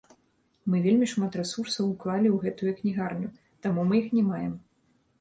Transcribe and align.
Мы 0.71 0.79
вельмі 0.85 1.09
шмат 1.11 1.37
рэсурсаў 1.41 1.93
уклалі 1.93 2.27
ў 2.33 2.37
гэтую 2.49 2.71
кнігарню, 2.81 3.33
таму 3.67 3.89
мы 3.91 3.95
іх 4.05 4.13
не 4.21 4.29
маем. 4.35 4.61